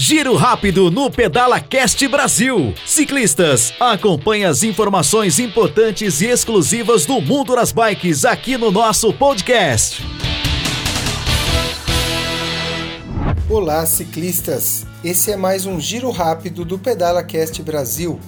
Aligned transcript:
Giro 0.00 0.36
rápido 0.36 0.92
no 0.92 1.10
Pedala 1.10 1.58
Cast 1.58 2.06
Brasil. 2.06 2.72
Ciclistas, 2.86 3.74
acompanhe 3.80 4.44
as 4.44 4.62
informações 4.62 5.40
importantes 5.40 6.20
e 6.20 6.26
exclusivas 6.26 7.04
do 7.04 7.20
mundo 7.20 7.56
das 7.56 7.72
bikes 7.72 8.24
aqui 8.24 8.56
no 8.56 8.70
nosso 8.70 9.12
podcast. 9.12 10.00
Olá, 13.50 13.84
ciclistas! 13.86 14.86
Esse 15.02 15.32
é 15.32 15.36
mais 15.36 15.66
um 15.66 15.80
giro 15.80 16.12
rápido 16.12 16.64
do 16.64 16.78
Pedala 16.78 17.24
Cast 17.24 17.60
Brasil. 17.60 18.20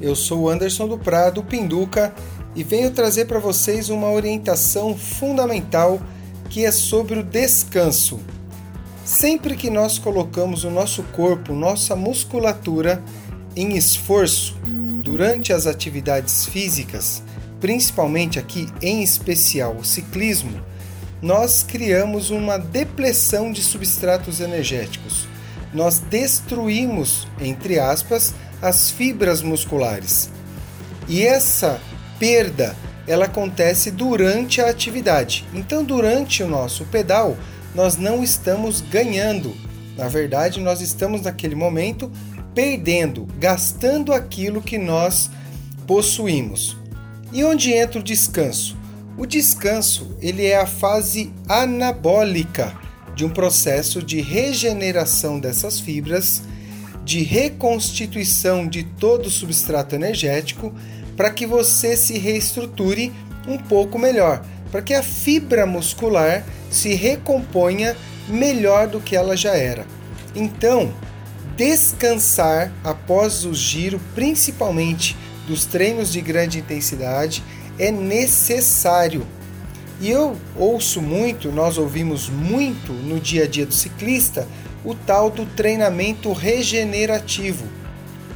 Eu 0.00 0.14
sou 0.14 0.48
Anderson 0.48 0.86
do 0.86 0.96
Prado, 0.96 1.42
Pinduca, 1.42 2.14
e 2.54 2.62
venho 2.62 2.92
trazer 2.92 3.24
para 3.24 3.40
vocês 3.40 3.90
uma 3.90 4.08
orientação 4.12 4.96
fundamental 4.96 6.00
que 6.48 6.64
é 6.64 6.70
sobre 6.70 7.18
o 7.18 7.24
descanso. 7.24 8.20
Sempre 9.08 9.56
que 9.56 9.70
nós 9.70 9.98
colocamos 9.98 10.64
o 10.64 10.70
nosso 10.70 11.02
corpo, 11.02 11.54
nossa 11.54 11.96
musculatura 11.96 13.02
em 13.56 13.74
esforço 13.74 14.54
durante 15.02 15.50
as 15.50 15.66
atividades 15.66 16.44
físicas, 16.44 17.22
principalmente 17.58 18.38
aqui 18.38 18.68
em 18.82 19.02
especial 19.02 19.74
o 19.76 19.82
ciclismo, 19.82 20.62
nós 21.22 21.62
criamos 21.62 22.28
uma 22.28 22.58
depressão 22.58 23.50
de 23.50 23.62
substratos 23.62 24.40
energéticos. 24.40 25.26
Nós 25.72 26.00
destruímos, 26.00 27.26
entre 27.40 27.78
aspas, 27.78 28.34
as 28.60 28.90
fibras 28.90 29.40
musculares. 29.40 30.28
E 31.08 31.22
essa 31.22 31.80
perda, 32.18 32.76
ela 33.06 33.24
acontece 33.24 33.90
durante 33.90 34.60
a 34.60 34.68
atividade. 34.68 35.46
Então, 35.54 35.82
durante 35.82 36.42
o 36.42 36.46
nosso 36.46 36.84
pedal, 36.84 37.38
nós 37.74 37.96
não 37.96 38.22
estamos 38.22 38.80
ganhando. 38.80 39.54
Na 39.96 40.08
verdade, 40.08 40.60
nós 40.60 40.80
estamos 40.80 41.22
naquele 41.22 41.54
momento 41.54 42.10
perdendo, 42.54 43.26
gastando 43.38 44.12
aquilo 44.12 44.62
que 44.62 44.78
nós 44.78 45.30
possuímos. 45.86 46.76
E 47.32 47.44
onde 47.44 47.72
entra 47.72 48.00
o 48.00 48.02
descanso? 48.02 48.76
O 49.16 49.26
descanso, 49.26 50.16
ele 50.20 50.46
é 50.46 50.56
a 50.56 50.66
fase 50.66 51.32
anabólica 51.48 52.72
de 53.14 53.24
um 53.24 53.30
processo 53.30 54.00
de 54.02 54.20
regeneração 54.20 55.40
dessas 55.40 55.80
fibras, 55.80 56.42
de 57.04 57.22
reconstituição 57.22 58.68
de 58.68 58.84
todo 58.84 59.26
o 59.26 59.30
substrato 59.30 59.94
energético, 59.94 60.72
para 61.16 61.30
que 61.30 61.46
você 61.46 61.96
se 61.96 62.16
reestruture 62.16 63.12
um 63.48 63.58
pouco 63.58 63.98
melhor, 63.98 64.44
para 64.70 64.82
que 64.82 64.94
a 64.94 65.02
fibra 65.02 65.66
muscular 65.66 66.44
se 66.70 66.94
recomponha 66.94 67.96
melhor 68.28 68.86
do 68.86 69.00
que 69.00 69.16
ela 69.16 69.36
já 69.36 69.54
era. 69.54 69.86
Então, 70.34 70.92
descansar 71.56 72.72
após 72.84 73.44
o 73.44 73.54
giro, 73.54 74.00
principalmente 74.14 75.16
dos 75.46 75.64
treinos 75.64 76.12
de 76.12 76.20
grande 76.20 76.58
intensidade, 76.58 77.42
é 77.78 77.90
necessário. 77.90 79.26
E 80.00 80.10
eu 80.10 80.36
ouço 80.54 81.00
muito, 81.00 81.50
nós 81.50 81.78
ouvimos 81.78 82.28
muito 82.28 82.92
no 82.92 83.18
dia 83.18 83.44
a 83.44 83.46
dia 83.48 83.66
do 83.66 83.74
ciclista, 83.74 84.46
o 84.84 84.94
tal 84.94 85.30
do 85.30 85.44
treinamento 85.44 86.32
regenerativo, 86.32 87.64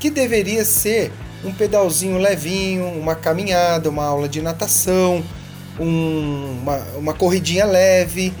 que 0.00 0.10
deveria 0.10 0.64
ser 0.64 1.12
um 1.44 1.52
pedalzinho 1.52 2.18
levinho, 2.18 2.86
uma 2.86 3.14
caminhada, 3.14 3.88
uma 3.88 4.04
aula 4.04 4.28
de 4.28 4.42
natação, 4.42 5.22
um, 5.78 6.58
uma, 6.62 6.76
uma 6.96 7.14
corridinha 7.14 7.64
leve, 7.64 8.32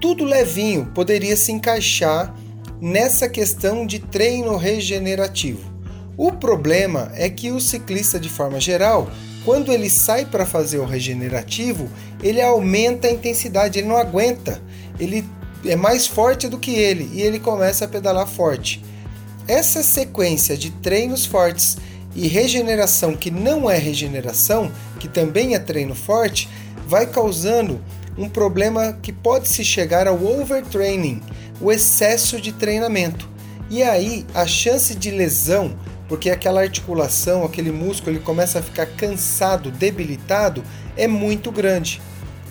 tudo 0.00 0.24
levinho 0.24 0.86
poderia 0.94 1.36
se 1.36 1.52
encaixar 1.52 2.34
nessa 2.80 3.28
questão 3.28 3.86
de 3.86 3.98
treino 3.98 4.56
regenerativo. 4.56 5.72
O 6.16 6.32
problema 6.32 7.10
é 7.14 7.28
que 7.28 7.50
o 7.50 7.60
ciclista, 7.60 8.20
de 8.20 8.28
forma 8.28 8.60
geral, 8.60 9.10
quando 9.44 9.72
ele 9.72 9.90
sai 9.90 10.24
para 10.24 10.46
fazer 10.46 10.78
o 10.78 10.84
regenerativo, 10.84 11.88
ele 12.22 12.40
aumenta 12.40 13.08
a 13.08 13.10
intensidade, 13.10 13.78
ele 13.78 13.88
não 13.88 13.96
aguenta, 13.96 14.62
ele 14.98 15.24
é 15.66 15.76
mais 15.76 16.06
forte 16.06 16.48
do 16.48 16.58
que 16.58 16.72
ele 16.72 17.10
e 17.12 17.22
ele 17.22 17.38
começa 17.38 17.84
a 17.84 17.88
pedalar 17.88 18.26
forte. 18.26 18.82
Essa 19.46 19.82
sequência 19.82 20.56
de 20.56 20.70
treinos 20.70 21.26
fortes 21.26 21.76
e 22.14 22.28
regeneração 22.28 23.16
que 23.16 23.30
não 23.30 23.68
é 23.68 23.76
regeneração, 23.76 24.70
que 25.00 25.08
também 25.08 25.54
é 25.54 25.58
treino 25.58 25.94
forte, 25.94 26.48
vai 26.86 27.06
causando 27.06 27.80
um 28.16 28.28
problema 28.28 28.96
que 29.02 29.12
pode 29.12 29.48
se 29.48 29.64
chegar 29.64 30.06
ao 30.06 30.22
overtraining, 30.22 31.20
o 31.60 31.72
excesso 31.72 32.40
de 32.40 32.52
treinamento. 32.52 33.28
E 33.68 33.82
aí 33.82 34.24
a 34.34 34.46
chance 34.46 34.94
de 34.94 35.10
lesão, 35.10 35.76
porque 36.08 36.30
aquela 36.30 36.60
articulação, 36.60 37.44
aquele 37.44 37.72
músculo, 37.72 38.12
ele 38.16 38.24
começa 38.24 38.58
a 38.58 38.62
ficar 38.62 38.86
cansado, 38.86 39.70
debilitado, 39.70 40.62
é 40.96 41.08
muito 41.08 41.50
grande. 41.50 42.00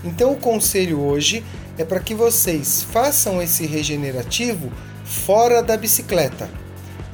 Então 0.03 0.34
o 0.34 0.38
conselho 0.38 1.00
hoje 1.00 1.44
é 1.78 1.85
para 1.85 2.00
que 2.00 2.13
vocês 2.13 2.84
façam 2.84 3.41
esse 3.41 3.66
regenerativo 3.66 4.72
fora 5.06 5.62
da 5.62 5.78
bicicleta 5.78 6.50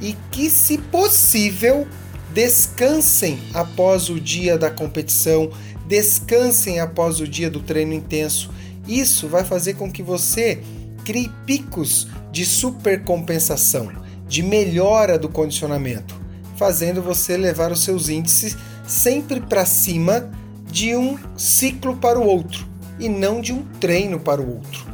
e 0.00 0.16
que, 0.30 0.50
se 0.50 0.78
possível, 0.78 1.86
descansem 2.32 3.38
após 3.52 4.08
o 4.08 4.20
dia 4.20 4.56
da 4.56 4.70
competição, 4.70 5.50
descansem 5.86 6.80
após 6.80 7.20
o 7.20 7.26
dia 7.26 7.50
do 7.50 7.60
treino 7.60 7.92
intenso. 7.92 8.50
Isso 8.86 9.28
vai 9.28 9.44
fazer 9.44 9.74
com 9.74 9.90
que 9.90 10.02
você 10.02 10.62
crie 11.04 11.30
picos 11.44 12.06
de 12.30 12.44
supercompensação, 12.44 13.90
de 14.28 14.42
melhora 14.42 15.18
do 15.18 15.28
condicionamento, 15.28 16.14
fazendo 16.56 17.02
você 17.02 17.36
levar 17.36 17.72
os 17.72 17.82
seus 17.82 18.08
índices 18.08 18.56
sempre 18.86 19.40
para 19.40 19.64
cima 19.64 20.30
de 20.70 20.94
um 20.94 21.18
ciclo 21.36 21.96
para 21.96 22.18
o 22.18 22.26
outro 22.26 22.68
e 22.98 23.08
não 23.08 23.40
de 23.40 23.52
um 23.52 23.62
treino 23.80 24.20
para 24.20 24.40
o 24.40 24.56
outro. 24.56 24.86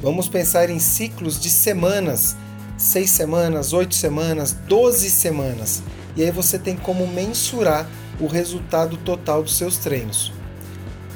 Vamos 0.00 0.28
pensar 0.28 0.70
em 0.70 0.78
ciclos 0.78 1.40
de 1.40 1.50
semanas, 1.50 2.36
seis 2.76 3.10
semanas, 3.10 3.72
oito 3.72 3.94
semanas, 3.94 4.52
doze 4.52 5.10
semanas, 5.10 5.82
e 6.16 6.22
aí 6.22 6.30
você 6.30 6.58
tem 6.58 6.76
como 6.76 7.06
mensurar 7.06 7.86
o 8.20 8.26
resultado 8.26 8.96
total 8.96 9.42
dos 9.42 9.56
seus 9.56 9.78
treinos. 9.78 10.32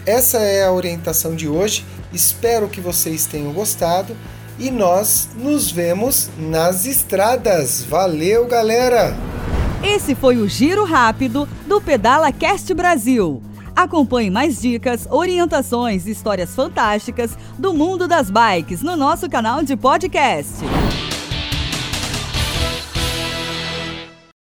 Essa 0.04 0.38
é 0.38 0.64
a 0.64 0.72
orientação 0.72 1.36
de 1.36 1.48
hoje. 1.48 1.84
Espero 2.12 2.68
que 2.68 2.80
vocês 2.80 3.26
tenham 3.26 3.52
gostado 3.52 4.16
e 4.58 4.70
nós 4.70 5.28
nos 5.36 5.70
vemos 5.70 6.30
nas 6.38 6.86
estradas. 6.86 7.84
Valeu, 7.84 8.46
galera! 8.46 9.14
Esse 9.82 10.14
foi 10.14 10.38
o 10.38 10.48
giro 10.48 10.84
rápido 10.84 11.48
do 11.66 11.80
Pedala 11.80 12.32
Cast 12.32 12.72
Brasil. 12.74 13.42
Acompanhe 13.76 14.28
mais 14.28 14.60
dicas, 14.60 15.06
orientações 15.08 16.06
e 16.06 16.10
histórias 16.10 16.52
fantásticas 16.52 17.38
do 17.56 17.72
mundo 17.72 18.08
das 18.08 18.28
bikes 18.28 18.82
no 18.82 18.96
nosso 18.96 19.28
canal 19.30 19.62
de 19.62 19.76
podcast. 19.76 20.54